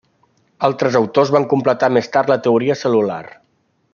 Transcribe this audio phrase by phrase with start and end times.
[0.67, 3.23] Altres autors van completar més tard la teoria cel·lular.